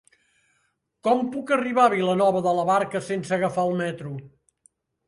[1.09, 4.19] Com puc arribar a Vilanova de la Barca sense agafar el metro?